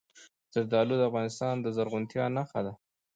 [0.53, 2.73] زردالو د افغانستان د زرغونتیا نښه ده.